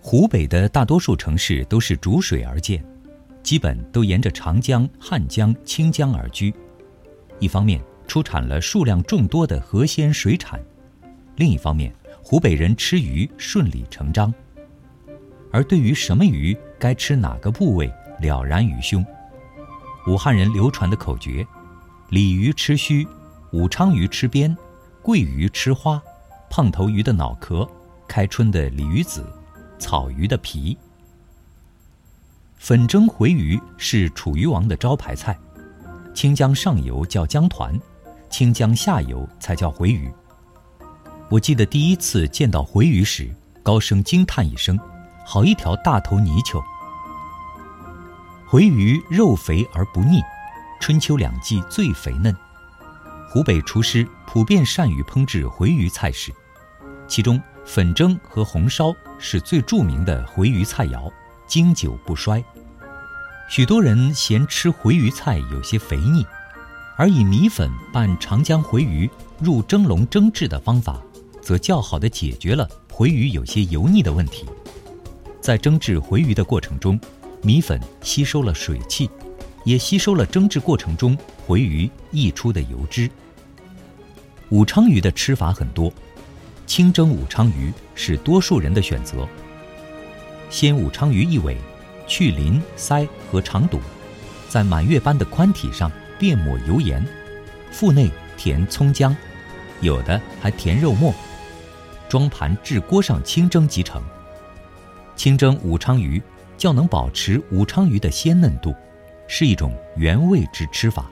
[0.00, 2.82] 湖北的大多数城市都是逐水而建，
[3.42, 6.54] 基本都沿着长江、汉江、清江而居。
[7.38, 10.60] 一方面出产了数量众多的河鲜水产，
[11.36, 11.92] 另一方面
[12.22, 14.32] 湖北人吃鱼顺理成章。
[15.50, 19.04] 而对于什么鱼该吃哪个部位了然于胸。
[20.06, 21.46] 武汉人流传的口诀：
[22.08, 23.06] 鲤鱼吃须，
[23.52, 24.56] 武昌鱼吃边，
[25.02, 26.00] 桂鱼吃花，
[26.48, 27.68] 胖头鱼的脑壳，
[28.06, 29.24] 开春的鲤鱼子，
[29.78, 30.76] 草鱼的皮。
[32.56, 35.38] 粉蒸回鱼是楚鱼王的招牌菜，
[36.14, 37.78] 清江上游叫江团，
[38.28, 40.12] 清江下游才叫回鱼。
[41.30, 43.30] 我记得第一次见到回鱼时，
[43.62, 44.78] 高声惊叹一声。
[45.30, 46.64] 好一条大头泥鳅！
[48.46, 50.22] 回鱼肉肥而不腻，
[50.80, 52.34] 春秋两季最肥嫩。
[53.28, 56.32] 湖北厨师普遍善于烹制回鱼菜式，
[57.06, 61.12] 其中粉蒸和红烧是最著名的回鱼菜肴，
[61.46, 62.42] 经久不衰。
[63.50, 66.26] 许多人嫌吃回鱼菜有些肥腻，
[66.96, 69.08] 而以米粉拌长江回鱼
[69.38, 70.98] 入蒸笼蒸制的方法，
[71.42, 74.46] 则较好的解决了回鱼有些油腻的问题。
[75.38, 76.98] 在蒸制回鱼的过程中，
[77.42, 79.10] 米粉吸收了水汽，
[79.64, 81.14] 也吸收了蒸制过程中
[81.46, 83.10] 回鱼溢出的油脂。
[84.48, 85.92] 武昌鱼的吃法很多，
[86.68, 89.26] 清蒸武昌鱼是多数人的选择。
[90.50, 91.56] 鲜武昌鱼一尾，
[92.06, 93.80] 去鳞鳃和肠肚，
[94.50, 97.02] 在满月般的宽体上遍抹油盐，
[97.72, 99.16] 腹内填葱姜，
[99.80, 101.12] 有的还填肉末，
[102.06, 104.02] 装盘至锅上清蒸即成。
[105.16, 106.22] 清蒸武昌鱼，
[106.58, 108.74] 较能保持武昌鱼的鲜嫩度，
[109.26, 111.10] 是一种原味之吃法。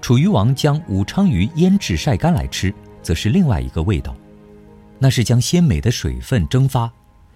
[0.00, 2.72] 楚鱼王将武昌鱼腌制晒干来吃，
[3.06, 4.16] 则是另外一个味道，
[4.98, 6.92] 那是将鲜美的水分蒸发，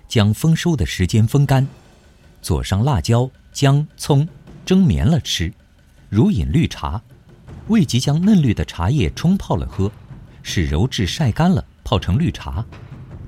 [0.08, 1.64] 将丰收的时间风干，
[2.42, 4.28] 佐上辣椒、姜、葱，
[4.66, 5.54] 蒸绵了吃，
[6.08, 7.00] 如饮绿茶，
[7.68, 9.92] 未及将嫩绿的茶叶冲泡了喝，
[10.42, 12.66] 是揉制晒干了泡成绿茶，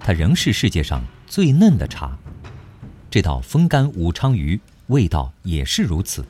[0.00, 1.00] 它仍是世界上。
[1.28, 2.18] 最嫩的茶，
[3.08, 6.24] 这道风干武昌鱼味道也是如此。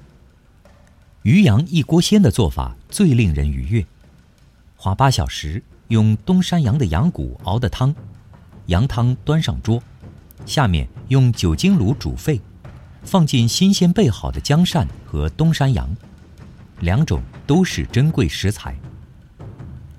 [1.22, 3.86] 鱼羊一锅鲜的做法最令人愉悦，
[4.76, 7.94] 花八小时用东山羊的羊骨熬的汤，
[8.66, 9.82] 羊汤端上桌，
[10.46, 12.40] 下面用酒精炉煮沸，
[13.02, 15.94] 放进新鲜备好的姜鳝和东山羊，
[16.80, 18.74] 两种都是珍贵食材。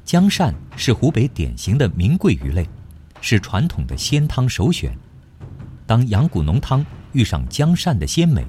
[0.03, 2.67] 姜鳝是湖北典型的名贵鱼类。
[3.21, 4.93] 是传统的鲜汤首选。
[5.85, 8.45] 当羊骨浓汤遇上姜鳝的鲜美，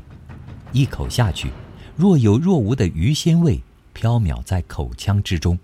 [0.72, 1.53] 一口下去，
[1.94, 3.62] 若有若无的鱼鲜味
[3.93, 5.56] 飘渺在口腔之中。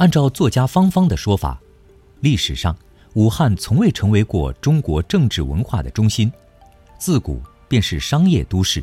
[0.00, 1.60] 按照作家方方的说法，
[2.20, 2.74] 历史上
[3.12, 6.32] 武汉从未成为过中国政治文化的中心，
[6.98, 8.82] 自古便是商业都市，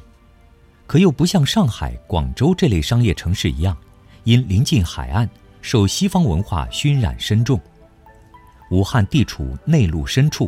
[0.86, 3.76] 可又不像上海、广州这类商业城市一样，
[4.26, 5.28] 因临近海岸，
[5.60, 7.60] 受西方文化熏染深重。
[8.70, 10.48] 武汉地处内陆深处，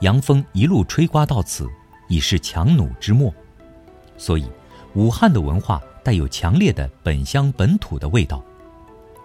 [0.00, 1.66] 洋风一路吹刮到此，
[2.08, 3.32] 已是强弩之末，
[4.18, 4.44] 所以
[4.92, 8.44] 武汉的文化带有强烈的本乡本土的味道，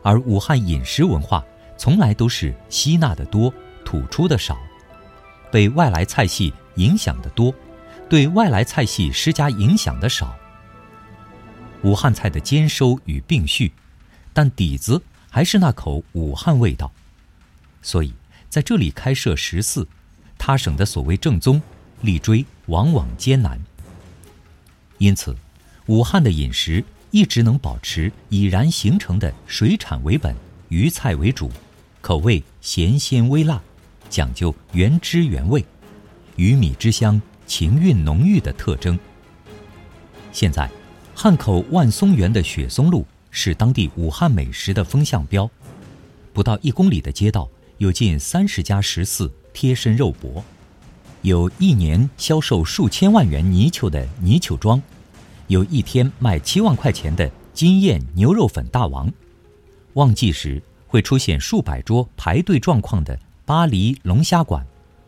[0.02, 1.44] 而武汉饮食文化
[1.78, 4.58] 从来都是吸纳的多，吐出的少，
[5.52, 7.54] 被外来菜系影响的多，
[8.10, 10.36] 对外来菜系施加影响的少。
[11.84, 13.72] 武汉菜的兼收与并蓄，
[14.34, 16.92] 但底子还是那口武汉味道，
[17.82, 18.14] 所以。
[18.50, 19.88] 在这里开设食肆，
[20.36, 21.62] 他省的所谓正宗，
[22.02, 23.62] 力追往往艰难。
[24.98, 25.36] 因此，
[25.86, 30.36] 武汉的饮食一直能保持已然形成的水产为本、
[30.68, 31.50] 鱼菜为主，
[32.02, 33.62] 口味咸鲜微辣，
[34.10, 35.66] 讲究原汁原味，
[36.36, 38.98] 鱼米之乡情韵浓郁的特征。
[40.32, 40.70] 现在，
[41.16, 45.50] 汉口万松园的雪松路是当地武汉美食的风向标，
[46.32, 47.50] 不到一公里的街道。
[47.80, 50.44] 有近三十家食肆贴身肉搏，
[51.22, 54.82] 有一年销售数千万元泥鳅的泥鳅庄，
[55.50, 59.12] 有一天卖七万块钱的金燕牛肉粉大王，
[59.94, 64.64] 旺季时会出现数百桌排队状况的巴黎龙虾馆，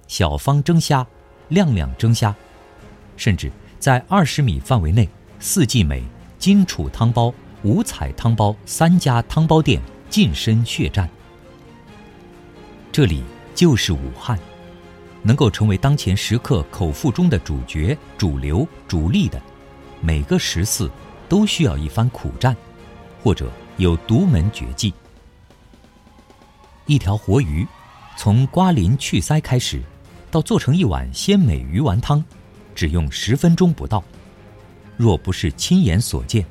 [0.08, 1.06] 小方蒸虾、
[1.50, 2.36] 亮亮蒸虾，
[3.16, 5.08] 甚至在二十米范围内，
[5.40, 6.04] 四季美、
[6.40, 9.80] 金楚汤包、五彩汤包三家汤包店
[10.10, 11.08] 近身血战。
[12.92, 13.22] 这里
[13.54, 14.40] 就是武汉，
[15.22, 19.40] 能够成为当前食客口腹中的主角、主流、主力的，
[20.02, 20.90] 每个食肆
[21.30, 22.56] 都需要一番苦战，
[23.24, 24.94] 或者有独门绝技。
[26.88, 27.66] 一条活鱼，
[28.18, 29.82] 从刮鳞去鳃开始，
[30.32, 32.24] 到做成一碗鲜美鱼丸汤，
[32.74, 34.04] 只用十分钟不到。
[34.98, 36.46] 若不是亲眼所见，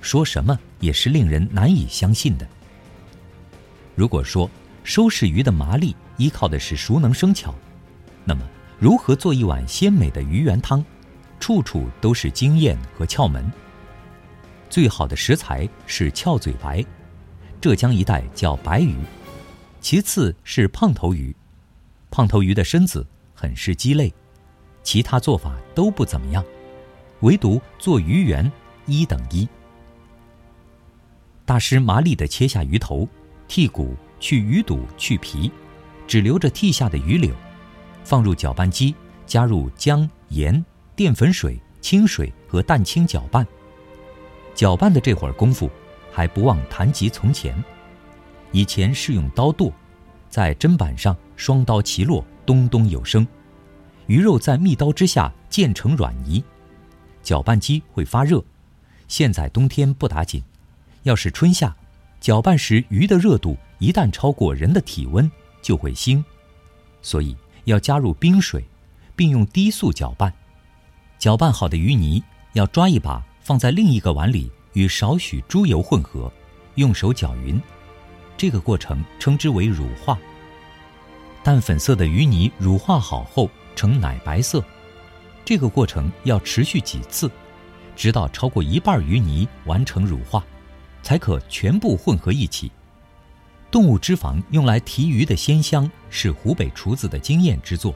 [0.00, 2.48] 说什么也是令人难以相信的。
[3.94, 4.50] 如果说
[4.82, 7.54] 收拾鱼的麻利依靠的是熟能生巧，
[8.24, 8.42] 那么
[8.78, 10.84] 如何做一碗鲜美的鱼圆汤，
[11.44, 13.52] 处处都是经验和窍门。
[14.70, 16.82] 最好的食材是翘嘴白，
[17.60, 18.96] 浙江一带叫白鱼。
[19.78, 21.36] 其次是胖头鱼，
[22.10, 24.10] 胖头鱼的身子很是鸡肋，
[24.82, 26.42] 其他做法都不怎么样，
[27.20, 28.50] 唯独做鱼圆
[28.86, 29.46] 一等一。
[31.44, 33.06] 大师麻利地切下鱼头，
[33.50, 35.52] 剔骨、去鱼肚、去皮，
[36.06, 37.34] 只留着剔下的鱼柳，
[38.02, 38.94] 放入搅拌机，
[39.26, 40.64] 加入姜、盐、
[40.96, 43.46] 淀粉水、清水和蛋清搅拌。
[44.54, 45.70] 搅拌的这会儿功夫，
[46.12, 47.54] 还不忘谈及从前。
[48.52, 49.72] 以前是用刀剁，
[50.30, 53.26] 在砧板上双刀齐落，咚咚有声，
[54.06, 56.42] 鱼肉在密刀之下渐成软泥，
[57.22, 58.42] 搅拌机会发热。
[59.08, 60.40] 现在冬天不打紧，
[61.02, 61.74] 要是春夏，
[62.20, 65.28] 搅拌时鱼的热度一旦超过人的体温
[65.60, 66.22] 就会腥，
[67.02, 68.64] 所以要加入冰水，
[69.16, 70.32] 并用低速搅拌。
[71.24, 72.22] 搅拌好的鱼泥
[72.52, 76.30] 要抓一把放在另一个碗里，与少许猪油混合，
[76.74, 77.58] 用手搅匀。
[78.36, 80.18] 这个过程称之为乳化。
[81.42, 84.62] 淡粉色的鱼泥乳化好后呈奶白色，
[85.46, 87.30] 这个过程要持续几次，
[87.96, 90.44] 直到超过一半鱼泥完成乳化，
[91.02, 92.70] 才可全部混合一起。
[93.70, 97.94] 动物脂肪用来提鱼的鲜香是湖北厨子的经验之作，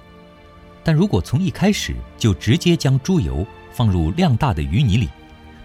[0.89, 5.07] 但如果从一开始就直接将猪油放入量大的鱼泥里，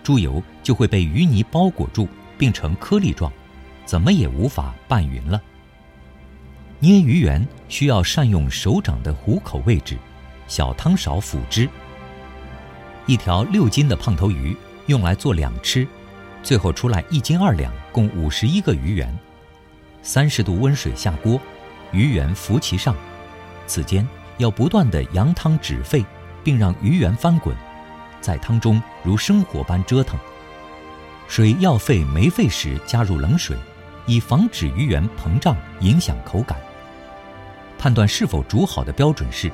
[0.04, 3.32] 猪油就会被鱼泥包裹住，并成颗粒状。
[3.86, 5.42] 怎么也无法拌匀了。
[6.78, 9.98] 捏鱼圆需要善用手掌的虎口位置，
[10.46, 11.70] 小汤勺辅之。
[13.06, 14.54] 一条六斤的胖头鱼
[14.88, 15.88] 用来做两吃，
[16.44, 19.18] 最后出来一斤二两，共五十一个鱼圆。
[20.02, 21.40] 三十度温水下锅，
[21.94, 22.94] 鱼圆浮其上，
[23.66, 24.06] 此间
[24.38, 26.06] 要不断的扬汤止沸，
[26.44, 27.56] 并让鱼圆翻滚，
[28.22, 30.20] 在汤中如生火般折腾。
[31.28, 33.58] 水要沸没沸时加入冷水。
[34.06, 36.60] 以防止鱼圆膨胀影响口感。
[37.78, 39.50] 判断是否煮好的标准是，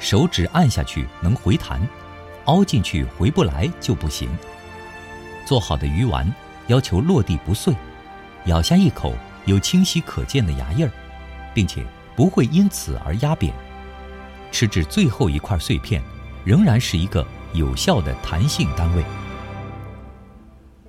[0.00, 1.80] 手指按下去能回弹，
[2.46, 4.28] 凹进去回不来就不行。
[5.46, 6.28] 做好的鱼丸
[6.66, 7.72] 要求落地不碎，
[8.46, 9.14] 咬下一口
[9.44, 10.90] 有清晰可见的牙印儿，
[11.54, 11.84] 并且
[12.16, 13.54] 不会因此而压扁。
[14.52, 16.00] 吃至最后一块碎片，
[16.44, 19.02] 仍然是一个有效的弹性单位。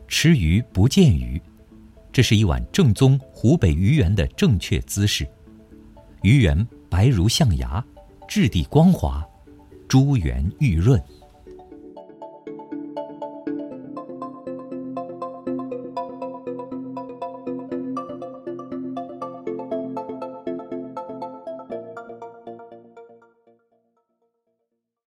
[0.08, 1.42] 吃鱼不见鱼。
[2.12, 5.28] 这是一碗正宗湖北鱼圆的正确姿势，
[6.22, 7.84] 鱼圆白如象牙，
[8.28, 9.26] 质地光滑，
[9.88, 11.02] 珠圆玉润。